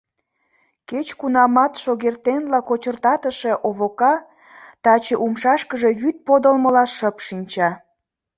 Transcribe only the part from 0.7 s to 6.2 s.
Кеч-кунамат шогертенла кочыртатыше Овока таче умшашкыже вӱд